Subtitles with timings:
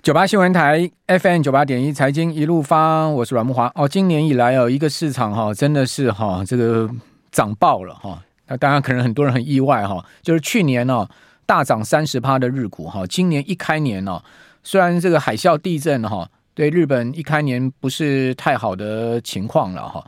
[0.00, 3.86] 九八新闻台 FM 九八点一财经一路发，我是阮木华哦。
[3.86, 6.88] 今年以来哦，一个市场哈、真的是哈、哦，这个
[7.32, 8.22] 涨爆了哈。
[8.46, 11.10] 那当然，可能很多人很意外哈、就是去年呢、哦、
[11.44, 14.22] 大涨三十趴的日股哈，今年一开年呢、哦，
[14.62, 20.04] 虽然这个海啸地震哈、对日本一开年不是太好的情况了哈。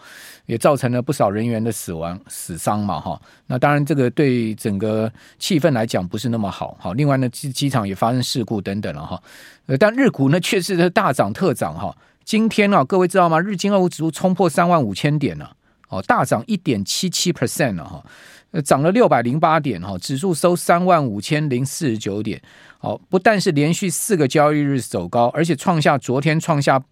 [0.46, 3.22] 也造成了不少人员的死亡、死伤嘛，哈。
[3.46, 6.92] 那当然，这个对整个气氛来讲不是那么好，哈。
[6.94, 9.22] 另外呢，机机场也发生事故等等了，哈。
[9.66, 11.96] 呃，但日股呢，确实是大涨特涨，哈。
[12.24, 13.38] 今天啊，各位知道吗？
[13.38, 15.54] 日经二五指数冲破三万五千点了，
[15.88, 18.04] 哦，大涨一点七七 percent 了，哈。
[18.52, 19.96] 呃，涨了六百零八点，哈。
[19.98, 22.40] 指数收三万五千零四十九点，
[22.78, 26.82] 好，不但是连续四个交易日走高，而且创下昨天创下。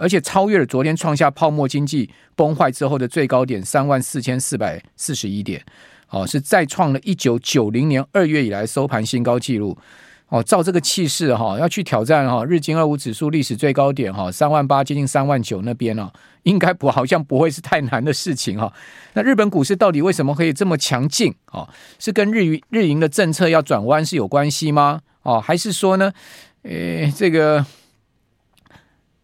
[0.00, 5.60] 而且超越了昨天创下泡沫经济崩坏之后的最高点三万四千四百四十一点，
[6.10, 9.76] 哦，是再创了一九九零年二月以来收盘新高纪录，
[10.28, 16.12] 哦，照这个气势哈，要去挑战哈日经二五指数历史最高点哈三万八接近三万九那边呢，
[16.42, 18.72] 应该不好像不会是太难的事情哈。
[19.14, 21.68] 那日本股市到底为什么可以这么强劲啊？
[21.98, 25.00] 是跟日日银的政策要转弯是有关系吗？
[25.22, 26.12] 哦，还是说呢？
[26.62, 27.64] 诶，这个。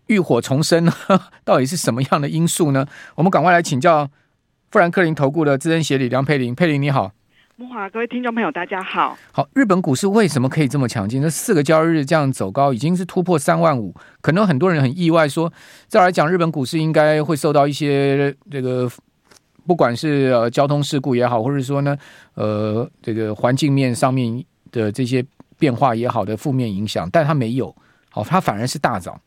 [0.08, 0.92] 浴火重生呢？
[1.44, 2.86] 到底是什么样的因素呢？
[3.14, 4.06] 我们赶快来请教
[4.70, 6.54] 富兰克林投顾的资深协理梁佩玲。
[6.54, 7.12] 佩玲你好，
[7.56, 9.16] 慕驊，各位听众朋友大家好。
[9.30, 11.22] 好，日本股市为什么可以这么强劲？
[11.22, 13.94] 这四个交易日这样走高，已经是突破三万五。
[14.20, 15.54] 可能很多人很意外说，说
[15.86, 18.90] 再来讲，日本股市应该会受到一些这个，
[19.68, 21.96] 不管是呃交通事故也好，或者说呢
[22.34, 25.24] 呃这个环境面上面的这些
[25.56, 27.72] 变化也好的负面影响，但它没有，
[28.10, 29.20] 好，它反而是大涨。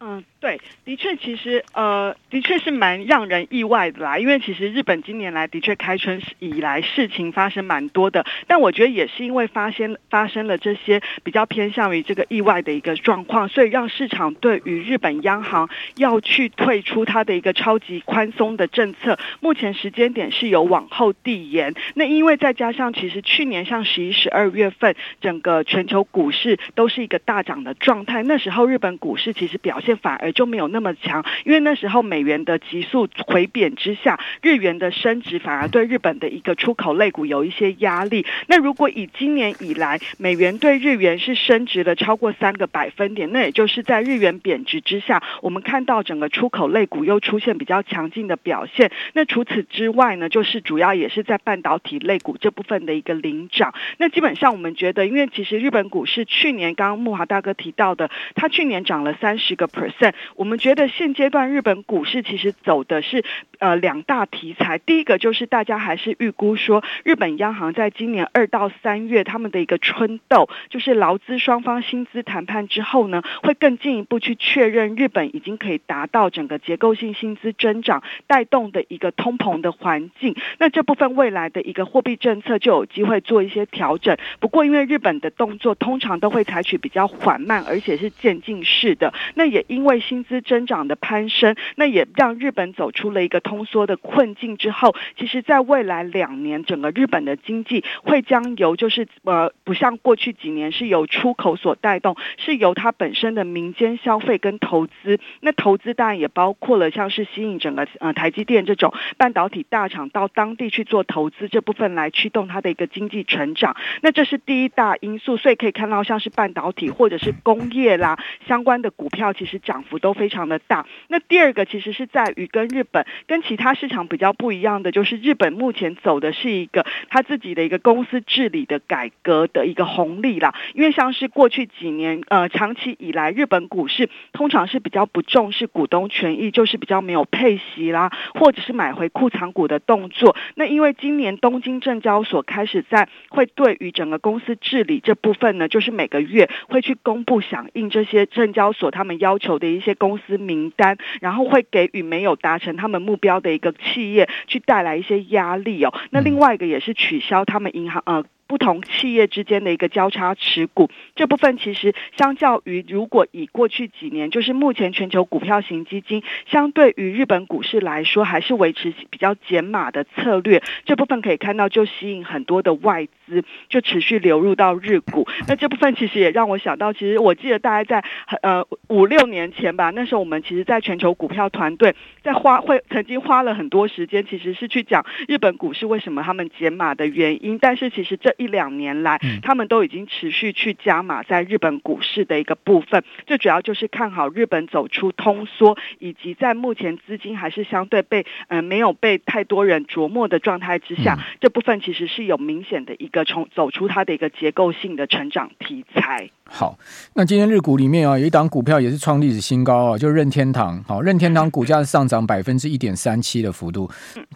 [0.00, 4.18] 嗯，对，的确，其实呃，的确是蛮让人意外的啦。
[4.18, 21.72] 因为其实日本今年来的确开春以来事情发生蛮多的，但我觉得也是因为发生发生了这些比较偏向于这个意外的一个状况，所以让市场对于日本央行要去退出它的一个超级宽松的政策，目前时间点是有往后递延。
[21.94, 29.94] 那因为再加上其实去年像十一、十二月份，整个全球股市都是一个大涨的状态，那时候日本股市其实表现。
[30.02, 38.26] 反而就没有那么强，因为那时候美元的急速回贬之下，日元的升值反而对日本的一个出口类股有一些压力。
[38.48, 48.90] 那如果以今年以来美元对日元是升值了超过三个百分点，那也就是在日元贬值之下，我们看到整个出口类股又出现比较强劲的表现。
[49.12, 53.72] 那除此之外呢，就是主要也是在半导体类股这部分的一个领涨。
[53.98, 60.12] 那基本上我们觉得，因为其实日本股市去年刚刚慕华大哥提到的，它去年涨了三十个 percent。
[60.36, 63.24] 我们觉得现阶段日本股市其实走的是
[63.58, 84.16] 呃两大题材，第一个就是大家还是预估说日本央行在今年二到三月他们的一个春斗，就是劳资双方薪资谈判之后呢，会更进一步去确认日本已经可以达到整个结构性薪资增长带动的一个通膨的环境，那这部分未来的一个货币政策就有机会做一些调整。
[84.40, 105.18] 不过因为日本的动作通常都会采取比较缓慢而且是渐进式的，那也因为薪资增长的攀升，那也让日本走出了一个通缩的困境之后，其实，在未来两年，整个日本的经济会将由就是呃，不像过去几年是由出口所带动，是由它本身的民间消费跟投资。
[105.40, 113.74] 那投资当然也包括了像是吸引整个呃台积电这种半导体大厂到当地去做投资这部分来驱动它的一个经济成长。
[114.02, 119.93] 那这是第一大因素，所以可以看到像是半导体或者是工业啦相关的股票，其实涨幅。
[119.98, 120.86] 都非常的大。
[121.08, 130.54] 那第二个其实是在于跟日本跟其他市场比较不一样的，就是日本目前走的是一个他自己的一个公司治理的改革的一个红利啦。
[130.74, 140.36] 因为像是过去几年呃长期以来，日本股市通常是比较不重视股东权益，就是比较没有配息啦，或者是买回库藏股的动作。
[140.54, 155.92] 那因为今年东京证交所开始在会对于整个公司治理这部分呢，就是每个月会去公布响应这些证交所他们要求的一些公司名单，然后会给予没有达成他们目标的一个企业去带来一些压力哦。
[156.10, 158.24] 那另外一个也是取消他们银行呃。
[158.46, 170.62] 不同企业之间的一个交叉持股，这部分其实相较于如果以过去几年，就是目前全球股票型基金相对于日本股市来说，还是维持比较减码的策略。
[170.84, 173.23] 这部分可以看到，就吸引很多的外资
[173.68, 175.26] 就持续流入到日股。
[175.48, 178.04] 那这部分其实也让我想到，其实我记得大概在
[178.42, 187.58] 呃五六年前吧，那时候我们其实在全球股票团队在花会曾经花了很多时间，其实是去讲日本股市为什么他们减码的原因。
[187.58, 206.28] 但是其实这一两年来，他们都已经持续去加码在日本股市的一个部分，最主要就是看好日本走出通缩，以及在目前资金还是相对被嗯、呃、没有被太多人琢磨的状态之下，这部分其实是有明显的一个从走出它的一个结构性的成长题材。
[206.46, 206.76] 好，
[207.14, 210.82] 那今天日股里面啊，有一档股票也是创历史新高啊，就是任天堂。
[210.82, 213.88] 好，任天堂股价是上涨百分之一点三七的幅度，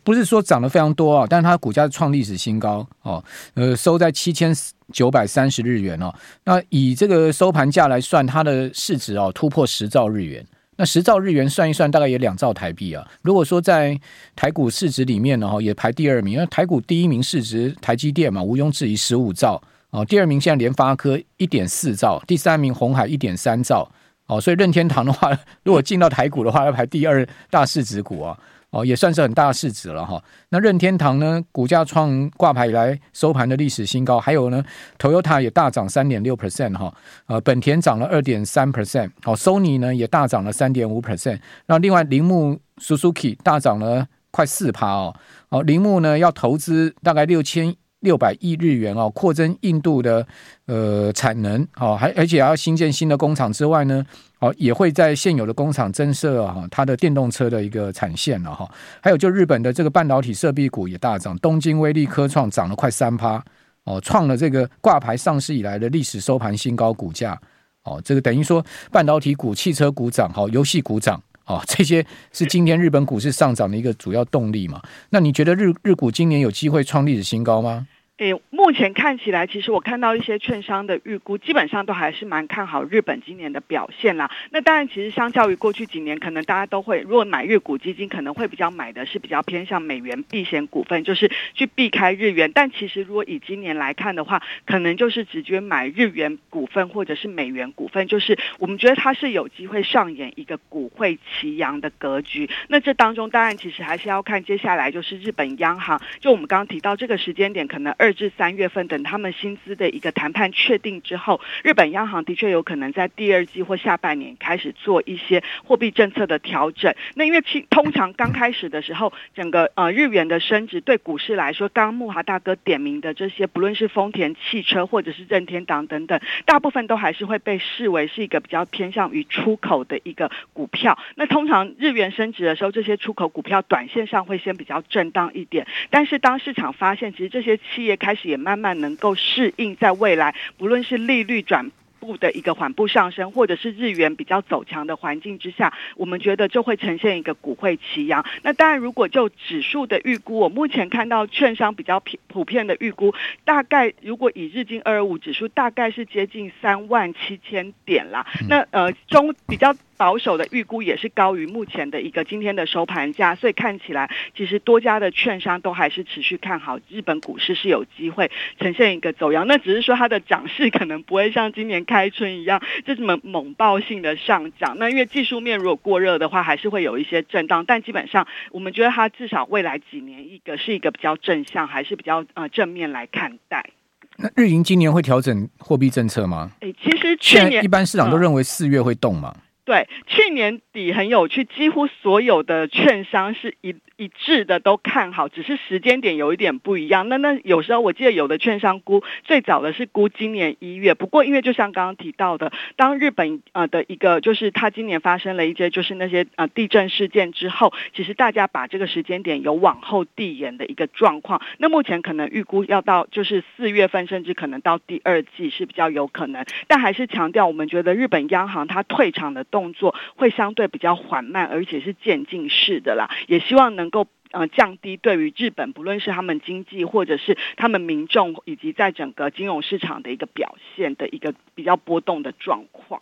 [0.05, 3.23] 不是说涨得非常多啊，但是它股价是创历史新高哦，
[3.55, 4.55] 呃，收在七千
[4.93, 6.15] 九百三十日元哦。
[6.45, 10.47] 那以这个收盘价来算，它的市值哦突破十兆日元。
[10.79, 13.05] 那十兆日元算一算，大概也两兆台币啊。
[13.23, 14.01] 如果说在
[14.37, 19.61] 台股市值里面呢，哈，也排第二名，因为台股第一名市值台积电嘛，毋庸置疑十五兆。
[19.91, 23.91] 哦，第二名现在联发科一点四兆，第三名红海一点三兆。
[24.27, 28.39] 哦，所以任天堂的话， 如果进到台股的话，要排第二大市值股啊。
[28.71, 30.23] 哦，也算是很大市值了哈。
[30.51, 34.21] 那任天堂呢，股价创挂牌以来收盘的历史新高。
[34.21, 34.63] 还有呢
[34.99, 36.93] ，Toyota 也大涨三点六 percent 哈。
[37.27, 39.11] 呃，本田涨了二点三 percent。
[39.25, 41.41] 哦，Sony 呢也大涨了三点五 percent。
[41.67, 45.15] 那另外铃木 Suzuki 大涨了快四趴哦。
[45.49, 47.75] 哦，铃木呢要投资大概六千。
[48.01, 50.27] 六百亿日元哦，扩增印度的
[50.67, 54.05] 呃产能哦，还而且要新建新的工厂之外呢，
[54.39, 58.69] 哦也会在现有的工厂增设啊它的电动车的一个产线了哈。
[59.01, 63.43] 还有就日本的这个半导体设备股也大涨，东京威力科创涨了快三趴
[63.85, 67.41] 哦，创了这个挂牌上市以来的历史收盘新高股价
[67.83, 71.21] 哦，这个等于说半导体股、汽车股涨，好游戏股涨。
[71.49, 74.81] 哦，这些是今天日本股市上涨的一个主要动力嘛？
[75.11, 77.87] 那你觉得日日股今年有机会创历史新高吗？
[78.19, 84.29] 诶，目前看起来，其实我看到一些券商的预估，基本上都还是蛮看好日本今年的表现啦。
[84.51, 92.51] 那当然，其实相较于过去几年，可能大家都会，如果买日股基金，可能会比较买的是比较偏向美元避险股份，就是去避开日元。
[92.53, 102.51] 但其实如果以今年来看的话，可能就是直接买日元股份或者是美元股份，就是我们觉得它是有机会上演一个股汇齐扬的格局。
[102.67, 108.08] 那这当中当然其实还是要看接下来就是日本央行，就我们刚刚提到这个时间点，可能二。
[108.09, 116.95] 二至三月份，等他们薪资的一个谈判确定之后，日本央行的确有可能在第二季或下半年开始做一些货币政策的调整。
[117.17, 130.99] 那因为其通常刚开始的时候，整个呃日元的升值对股市来说，刚刚慕驊大哥点名的这些，不论是丰田汽车或者是任天堂等等，大部分都还是会被视为是一个比较偏向于出口的一个股票。
[131.17, 148.25] 那通常日元升值的时候，这些出口股票短线上会先比较震荡一点，但是当市场发现其实这些企业开始也慢慢能够适应，在未来不论是利率转步的一个缓步上升，或者是日元比较走强的环境之下，我们觉得就会呈现一个股汇齐扬。
[148.43, 153.13] 那当然，如果就指数的预估，我目前看到券商比较普普遍的预估，
[153.45, 158.25] 大概如果以日经二二五指数，大概是接近三万七千点啦。
[158.49, 159.75] 那呃中比较。
[159.99, 169.47] 保守的预估也是高于目前的一个今天的收盘价，所以看起来其实多家的券商都还是持续看好日本股市是有机会呈现一个走扬。
[169.49, 174.77] 那只是说它的涨势可能不会像今年开春一样就这么猛爆性的上涨。
[174.79, 177.65] 那因为技术面如果过热的话，还是会有一些震荡。
[177.67, 183.69] 但基本上我们觉得它至少未来几年一个是一个比较正向，还是比较呃正面来看待。
[184.17, 186.53] 那日银今年会调整货币政策吗？
[186.61, 189.35] 诶，其实去年一般市场都认为四月会动嘛。
[189.69, 197.09] 对，去年底很有趣，几乎所有的券商是一一致的都看好，只是时间点有一点不一样。
[197.09, 211.43] 那那有时候我记得有的券商估最早的是估今年一月，不过因为就像刚刚提到的，当日本呃的一个就是它今年发生了一些就是那些呃地震事件之后，其实大家把这个时间点有往后递延的一个状况。
[211.59, 216.47] 那目前可能预估要到就是四月份，甚至可能到第二季是比较有可能。
[216.69, 223.11] 但还是强调，我们觉得日本央行它退场的动作会相对比较缓慢，而且是渐进式的啦。
[223.27, 233.01] 也希望能够呃降低对于日本不论是他们经济或者是他们民众以及在整个金融市场的一个表现的一个比较波动的状况。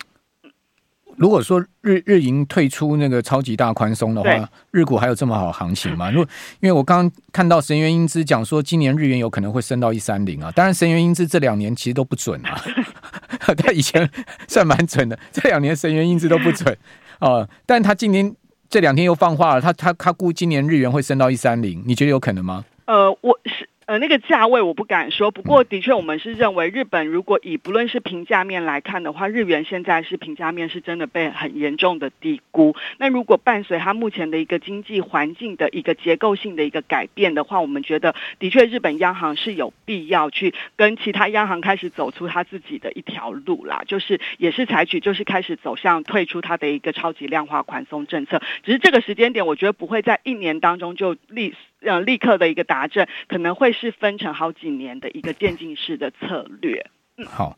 [1.15, 6.11] 如果说日日银退出那个超级大宽松的话，日股还有这么好行情吗？
[6.11, 6.29] 如果
[6.59, 10.51] 因为我刚刚看到神原英姿讲说，今年日元有可能会升到一三零啊。
[10.51, 12.61] 当然，神原英姿这两年其实都不准啊，
[13.57, 14.07] 他以前
[14.47, 16.77] 算蛮准的，这两年神原英姿都不准
[17.19, 17.47] 啊。
[17.65, 18.35] 但他今年
[18.69, 22.65] 这两天又放话了，他他他估今年日元会升到一三零，你觉得有可能吗？
[22.85, 23.67] 呃，我是。
[23.87, 32.75] 呃，那个价位我不敢说，不过的确，我们是认为日本如果以不论是评价面来看的话，日元现在是评价面是真的被很严重的低估。
[32.97, 48.41] 那如果伴随它目前的一个经济环境的一个结构性的一个改变的话，我们觉得的确日本央行是有必要去跟其他央行开始走出它自己的一条路啦，就是也是采取就是开始走向退出它的一个超级量化宽松政策。
[48.65, 51.53] 只是这个时间点，我觉得不会在一年当中就立。
[51.81, 56.85] 呃，立刻的一个达阵，可能会是分成好几年的一个渐进式的策略。
[57.17, 57.57] 嗯，好，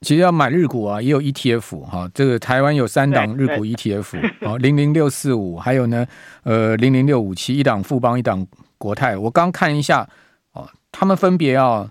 [0.00, 2.10] 其实要买日股啊，也有 ETF 哈。
[2.12, 6.06] 这个台湾有三档日股 ETF，哦，零零六四五， 还有呢，
[6.42, 8.46] 呃，零零六五七，一档富邦，一档
[8.78, 9.16] 国泰。
[9.16, 10.08] 我刚看一下，
[10.52, 11.88] 哦，他们分别啊，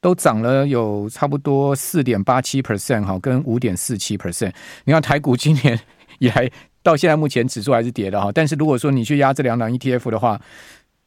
[0.00, 4.52] 都涨了有差不多四点八七 percent 哈，跟五点四七 percent。
[4.84, 5.78] 你看台股今年
[6.20, 6.50] 以来
[6.82, 10.40] 到现在目前指数还是跌的哈，但是如果说你去压这两档 ETF 的话，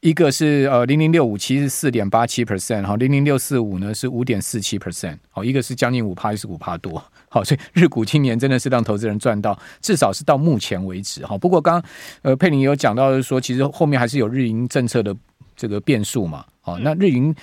[0.02, 11.38] 一个是呃零零六五七是四点八七 percent，好，零零六四五呢是五点四七 percent，好，一个是将近五趴，一个是五趴多， 好，所以日股今年真的是让投资人赚到，至少是到目前为止，哈。
[11.38, 11.92] 不过刚刚
[12.22, 15.14] 呃佩林也有讲到的说，其实后面还是有日银政策的
[15.58, 17.36] 这个变数嘛，好，那日银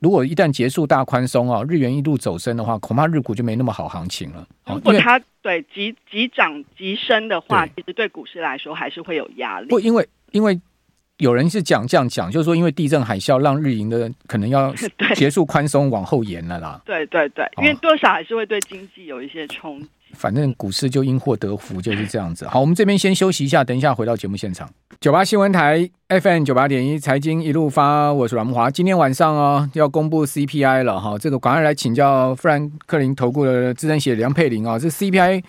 [0.00, 4.46] 如果一旦结束大宽松啊，日元一路走升的话，恐怕日股就没那么好行情了。
[4.66, 9.66] 如果它对急急涨急升的话，其实对股市来说还是会有压力。
[9.66, 10.60] 不，因为因为。
[11.18, 14.74] 有人是讲这样讲，就是说，因为地震海啸让日银的可能要
[15.14, 16.80] 结束宽松往后延了啦。
[16.86, 19.88] 对对对，因为多少还是会对经济有一些冲击。
[20.12, 22.46] 反正股市就因祸得福，就是这样子。
[22.46, 24.68] 好，我们这边先休息一下，等一下回到节目现场。
[25.00, 28.70] 九八新闻台 FM 九八点一财经一路发，我是阮慕驊。
[28.70, 35.42] 今天晚上哦要公布 CPI 了哈，这个赶快来请教富兰克林投顾的资深协理梁佩玲啊，这 CPI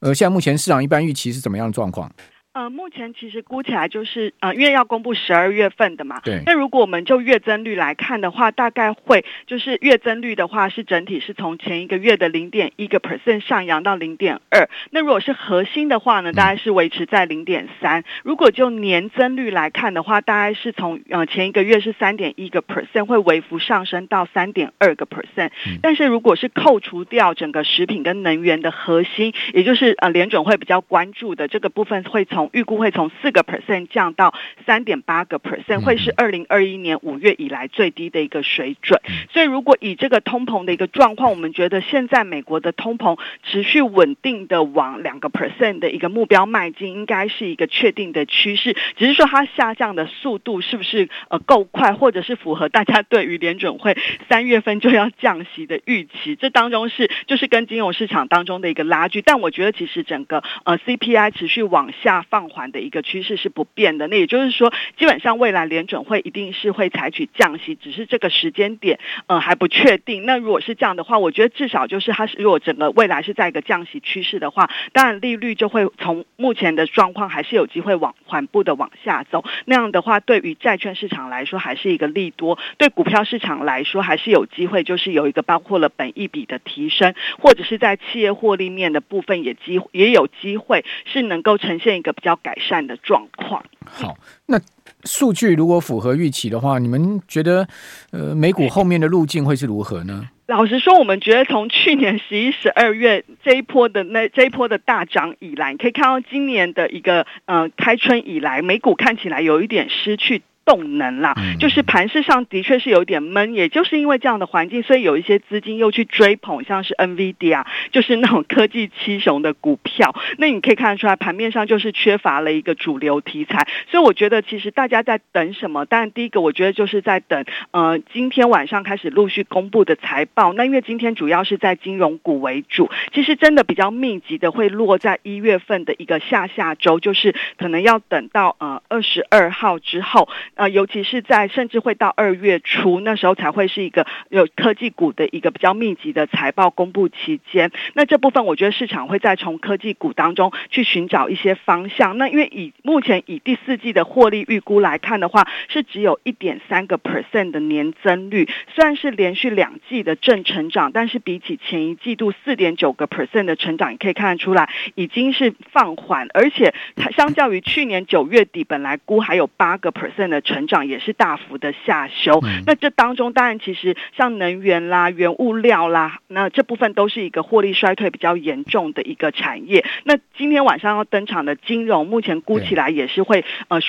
[0.00, 2.10] 呃，现在目前市场一般预期是怎么样的状况？
[2.54, 6.20] 呃，目前其实估起来就是呃，因为要公布十二月份的嘛。
[6.22, 6.42] 对。
[6.44, 14.68] 那如果我们就月增率来看的话，大概会就是月增率的话是整体是从前一个月的零点一个 percent 上扬到零点二。
[14.90, 18.04] 那如果是核心的话呢，大概是维持在零点三。
[18.22, 25.52] 如果就年增率来看的话，大概是从呃前一个月是三点一个 percent 会微幅上升到三点二个 percent。
[25.80, 34.34] 但是如果是扣除掉整个食品跟能源的核心，也就是呃联准会比较关注的这个部分，会从预估会从四个 percent 降到
[34.66, 39.00] 三点八个 percent，会是二零二一年五月以来最低的一个水准。
[39.32, 48.76] 所以，如果以这个通膨的一个状况，我们觉得现在美国的通膨持续稳定的往两个 percent 的一个目标迈进，应该是一个确定的趋势。
[48.96, 53.96] 只是说它下降的速度是不是呃够快，或者是符合大家对于联准会
[54.28, 56.36] 三月份就要降息的预期？
[56.36, 59.22] 这当中是就是跟金融市场当中的一个拉锯。
[59.22, 62.24] 但我觉得其实整个呃 CPI 持续往下。
[62.32, 70.24] 放缓的一个趋势是不变的，那也就是说，基本上未来联准会一定是会采取降息，只是这个时间点呃还不确定。
[70.24, 79.44] 那如果是这样的话，我觉得至少就是它是如果整个未来是在一个降息趋势的话，当然利率就会从目前的状况还是有机会往缓步的往下走。
[79.66, 92.14] 那样的话，对于债券市场来说还是一个利多，对股票市场来说还是有机会，就是有一个包括了本益比的提升，或者是在企业获利面的部分也机也有机会是能够呈现一个。
[92.22, 93.64] 比较改善的状况。
[93.84, 94.56] 好，那
[95.02, 97.66] 数据如果符合预期的话，你们觉得
[98.12, 100.28] 呃美股后面的路径会是如何呢？
[100.46, 110.42] 老实说，我们觉得从去年十一、十二月这一波的那这一波的大涨以来，你可以看到今年的一个呃开春以来，美股看起来有一点失去。
[110.64, 120.14] 动能啦，就是盘势上的确是有点闷，也就是因为这样的环境，所以有一些资金又去追捧，像是 NVIDIA，就是那种科技七雄的股票。
[120.38, 123.66] 那你可以看得出来，盘面上就是缺乏了一个主流题材。
[123.90, 125.84] 所以我觉得，其实大家在等什么？
[125.84, 130.52] 当然，第一个我觉得就是在等，呃，今天晚上开始陆续公布的财报。
[130.52, 140.28] 那因为今天主要是在金融股为主，其实真的比较密集的会落在一月份的一个下下周，就是可能要等到呃二十二号之后。
[140.54, 147.72] 呃，尤其是在甚至会到二月初，那时候才会是一个有科技股的一个比较密集的财报公布期间。
[147.94, 152.18] 那这部分我觉得市场会再从科技股当中去寻找一些方向。
[152.18, 170.41] 那因为以目前以第四季的获利预估来看的话，是只有一点三个 percent 的年增率，虽然是连续两季的正成长，但是比起前一季度四点九个 percent 的成长，你可以看得出来已经是放缓，而且它相较于去年九月底本来估还有八个 percent 的。
[170.42, 179.84] 成长也是大幅的下修，那这当中当然其实像能源啦、原物料啦，那这部分都是一个获利衰退比较严重的一个产业。
[180.04, 183.80] 那今天晚上要登场的金融，目前估起来也是会呃。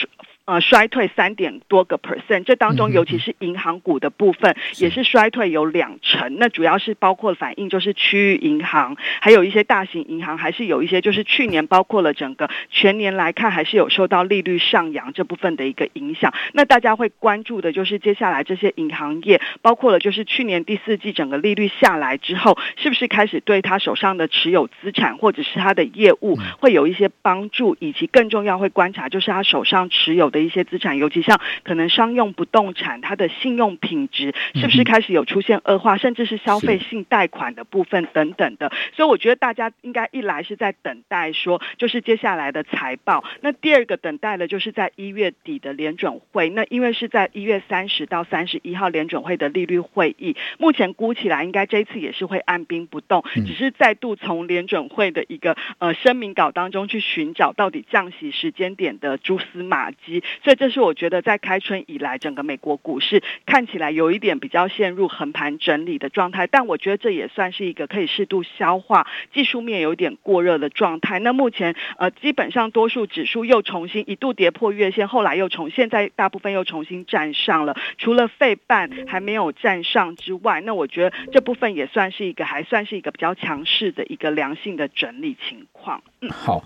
[0.46, 6.36] 呃，衰退三点多个 percent，这当中尤其是银行股的部分，也是衰退有两成。
[6.38, 16.34] 那主要是包括反映就是区域银行，还有一些大型银行，还是有一些就是去年包括了整个全年来看，还是有受到利率上扬这部分的一个影响。
[16.52, 30.33] 那大家会关注的就是接下来这些银行业，包括了就是去年第四季整个利率下来之后，是不是开始对他手上的持有资产或者是他的业务会有一些帮助，以及更重要会观察就是他手上持有。
[30.34, 38.72] 的一些资产，尤其像可能商用不动产，它的信用品质是不是开始有出现恶化，甚至是消费性贷款的部分等等的。
[38.94, 43.24] 所以我觉得大家应该一来是在等待说，就是接下来的财报。
[43.42, 46.50] 那第二个等待的就是在一月底的联准会。
[46.50, 60.23] 那因为是在一月三十到三十一号联准会的利率会议，目前估起来应该这一次也是会按兵不动，只是再度从联准会的一个呃声明稿当中去寻找到底降息时间点的蛛丝马迹。
[60.44, 71.20] 所以这是我觉得在开春以来，整个美国股市看起来有一点比较陷入横盘整理的状态，但我觉得这也算是一个可以适度消化，技术面有点过热的状态。
[71.20, 86.02] 那目前呃，基本上多数指数又重新一度跌破月线，后来又重现在大部分又重新站上了，除了费半还没有站上之外，那我觉得这部分也算是一个还算是一个比较强势的一个良性的整理情况。
[86.22, 86.64] 嗯，好，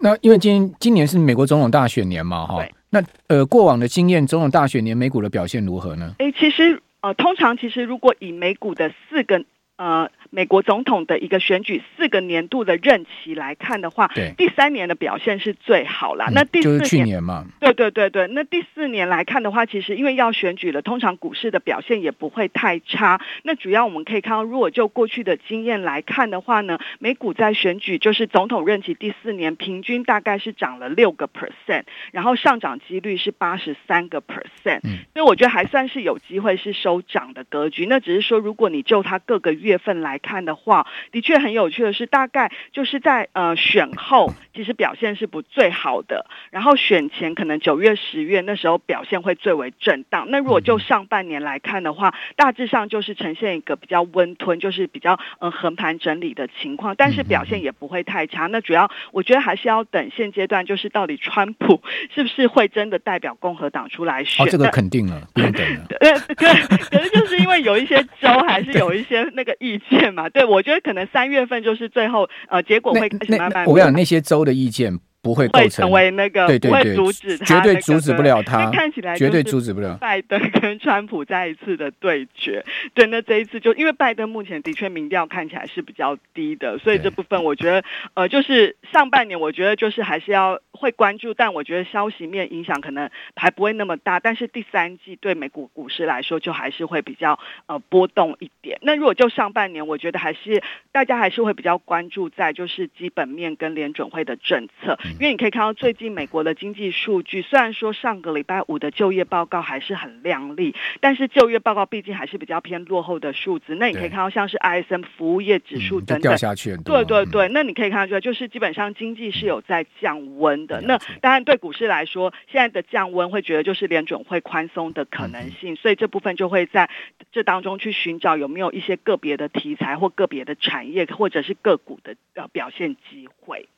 [0.00, 2.64] 那因为今今年是美国总统大选年嘛，哈。
[2.90, 6.14] 那呃，过往的经验，总统大选年美股的表现如何呢？
[6.18, 9.44] 诶，其实呃，通常其实如果以美股的四个
[9.76, 10.10] 呃。
[10.30, 16.28] 美国总统的一个选举四个年度的任期来看的话，对，第三年的表现是最好啦。
[16.32, 18.26] 那第四年，就是去年嘛，对对对对。
[18.28, 23.20] 那第四年来看的话，其实因为要选举了，通常股市的表现也不会太差。
[23.42, 34.80] 那主要我们可以看到，如果就过去的经验来看的话呢，美股在选举就是总统任期第四年，平均大概是涨了六个 percent，然后上涨几率是八十三个 percent。
[34.84, 37.86] 嗯，所以我觉得还算是有机会是收涨的格局。
[37.86, 50.26] 那只是说，如果你就它各个月份来看的话，的确很有趣的是，大概就是在呃选后，其实表现是不最好的，然后选前可能九月、十月那时候表现会最为震荡。
[50.28, 58.46] 那如果就上半年来看的话，大致上就是呈现一个比较温吞，就是比较呃横盘整理的情况，但是表现也不会太差。
[58.46, 61.82] 那主要我觉得还是要等现阶段，就是到底川普
[62.14, 64.46] 是不是会真的代表共和党出来选？
[64.46, 65.86] 哦，这个肯定了，不用等了。
[66.00, 66.52] 对对，
[66.90, 70.28] 可是就是因为有一些州还是有一些那个意见嘛。
[70.28, 73.64] 对，我觉得可能三月份就是最后，呃，结果会开始慢慢。
[73.66, 74.98] 我跟你讲，那些州的意见。
[75.20, 78.70] 不会构成，成为那个，对对对，阻止他，绝对阻止不了他。
[78.70, 82.64] 看起来绝对阻止不了拜登跟川普再一次的对决。
[82.94, 94.20] 对，那这一次就因为拜登目前的确民调看起来是比较低的，所以这部分我觉得，呃，就是上半年我觉得就是还是要会关注，但我觉得消息面影响可能还不会那么大。
[94.20, 98.78] 但是第三季对美股股市来说，就还是会比较呃波动一点。
[98.82, 100.62] 那如果就上半年，我觉得还是
[100.92, 104.98] 大家还是会比较关注在就是基本面跟联准会的政策。
[105.20, 113.74] 因为你可以看到最近美国的经济数据，虽然说上个礼拜五的就业报告还是很亮丽，但是就业报告毕竟还是比较偏落后的数字。
[113.74, 117.48] 那你可以看到像是 ISM 服务业指数等等掉下去，对对对。
[117.48, 120.80] 那你可以看到出来，就是基本上经济是有在降温的。
[120.82, 126.88] 那当然对股市来说，现在的降温会觉得就是联准会宽松的可能性，所以这部分就会在
[127.32, 133.68] 这当中去寻找有没有一些个别的题材或个别的产业或者是个股的呃表现机会。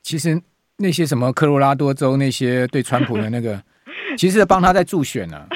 [0.00, 0.40] 其实。
[0.80, 3.60] 那些什么科罗拉多州那些对川普的那个
[4.16, 5.48] 其实是帮他在助选呢、啊，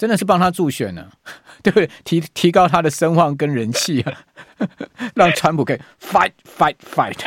[0.00, 1.28] 真的是帮他助选呢、啊，
[1.62, 1.86] 对不对？
[2.04, 4.12] 提提高他的声望跟人气啊，
[5.14, 7.18] 让川普可以 fight fight fight。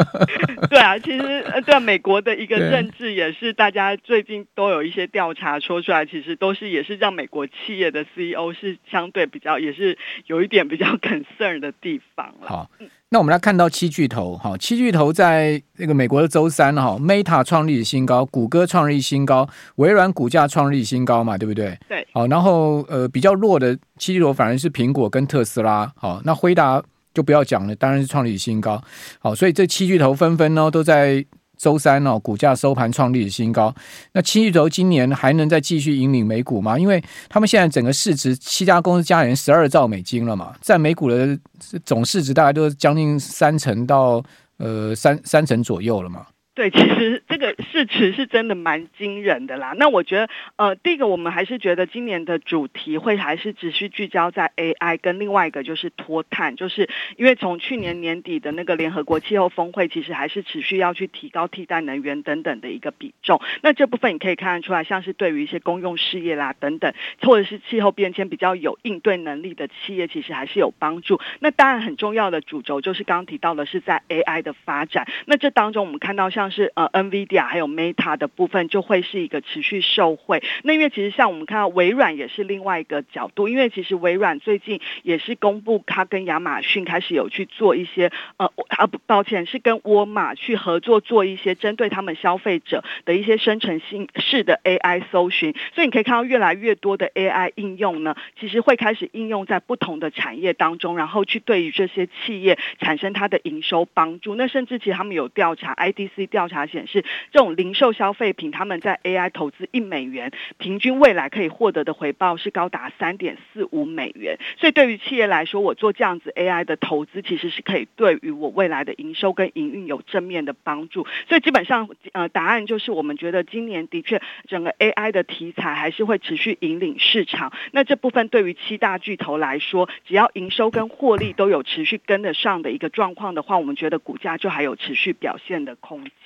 [0.70, 12.48] 对啊，其实对美国的一个政治也是，大家最近都有一些调查说出来，其实都是也是让美国企业的 CEO 是相对比较也是有一点比较 concern 的地方了。
[12.48, 12.70] 好。
[13.10, 21.78] 那我们来看到七巨头，哈，七巨头在那个美国的周三，哈，Meta 创立新高，谷歌创立新高，微软股价创立新高嘛，对不对？
[21.88, 22.06] 对。
[22.12, 26.82] 好，然后呃，比较弱的七巨头反而是苹果跟特斯拉，好，那辉达
[27.14, 28.82] 就不要讲了，当然是创立新高。
[29.20, 31.24] 好，所以这七巨头纷纷呢都在。
[31.56, 33.74] 周三哦，股价收盘创历史新高。
[34.12, 36.78] 那七巨头今年还能再继续引领美股吗？
[36.78, 41.38] 因为他们现在整个市值七家公司加起来十二兆美金了嘛，在美股的
[41.84, 44.22] 总市值大概都将近三成到
[44.58, 46.26] 呃三三成左右了嘛。
[46.56, 49.74] 对，其实这个市值是真的蛮惊人的啦。
[49.76, 56.88] 那我觉得，呃，第一个我们还是觉得今年的主题会还是持续聚焦在 AI，跟另外一个就是脱碳，就是
[57.18, 63.38] 因为从去年年底的那个联合国气候峰会，其实还是持续要去提高替代能源等等的一个比重。
[63.60, 71.20] 那这部分你可以看得出来，像是对于一些公用事业啦等等，或者是气候变迁比较有应对能力的企业，其实还是有帮助。
[71.40, 75.06] 那当然很重要的主轴就是刚刚提到的是在 AI 的发展。
[75.26, 80.42] 那这当中我们看到像是呃，NVIDIA 还有 Meta 的部分就会是一个持续受惠。
[80.62, 95.54] 那因为其实像我们看到微软也是另外一个角度，因为其实微软最近也是公布它跟亚马逊开始有去做一些呃啊不抱歉是跟沃尔玛去合作做一些针对他们消费者的一些生成性式的 AI 搜寻。
[95.74, 104.34] 所以你可以看到越来越多的 AI 应用呢，其实会开始应用在不同的产业当中，然后去对于这些企业产生它的营收帮助。
[104.34, 114.36] 那甚至其实他们有调查 IDC 调查显示，这种零售消费品，他们在 AI 投资一美元，平均未来可以获得的回报是高达三点四五美元。
[114.58, 121.06] 所以对于企业来说，我做这样子 AI 的投资，其实是可以对于我未来的营收跟营运有正面的帮助。
[121.26, 127.50] 所以基本上，呃，答案就是我们觉得今年的确整个 AI 的题材还是会持续引领市场。
[127.72, 136.04] 那这部分对于七大巨头来说，只要营收跟获利都有持续跟得上的一个状况的话，我们觉得股价就还有持续表现的空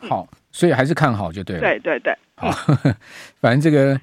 [0.00, 1.62] 好，所以还是看好就对了。
[1.62, 2.50] 对对对，好，
[3.40, 3.98] 反正这个，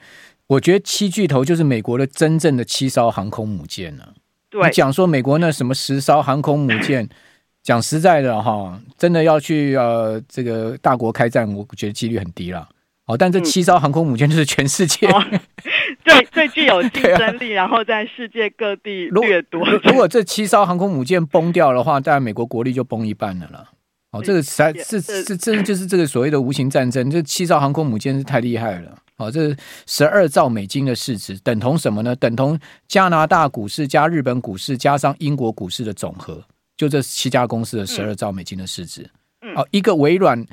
[0.48, 4.10] 我觉得七巨头就是美国的真正的七艘航空母舰呢、啊。
[4.50, 7.08] 对，你讲说美国那什么十艘航空母舰，
[7.62, 12.68] 讲实在的哈，真的要去呃这个大国开战，我觉得几率很低了。
[13.06, 15.40] 好，但这七艘航空母舰就是全世界、嗯、
[16.06, 19.64] 最最具有竞争力，然后在世界各地掠夺。
[19.84, 23.68] 如果这七艘航空母舰崩掉的话，当然美国国力就崩一半了了。
[24.14, 27.10] 哦，这个才是是是，真的就是这个所谓的无形战争。
[27.10, 28.96] 这七艘航空母舰是太厉害了。
[29.18, 29.56] 哦，这
[29.88, 32.16] 十二兆美金的市值，等同什么呢？
[32.18, 36.44] 等同加拿大股市加日本股市加上英国股市的总和，
[36.78, 39.10] 就这七家公司的十二兆美金的市值。
[39.42, 39.56] 嗯。
[39.56, 40.46] 哦，一个微软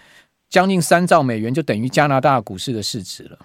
[0.48, 3.38] 将近三兆美元，就等于加拿大股市的市值了。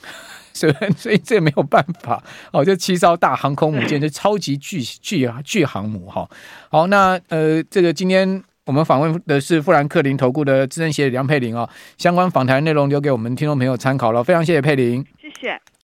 [0.54, 2.24] 所以，所以这没有办法。
[2.54, 6.08] 哦，这七艘大航空母舰，就超级巨巨巨航母。
[6.10, 6.30] 哈，
[6.70, 8.42] 好，那呃，这个今天。
[8.66, 15.62] 我们访问的是富兰克林投顾的资深协理梁佩玲哦，相关访谈内容留给我们听众朋友参考了，非常谢谢佩玲，谢谢。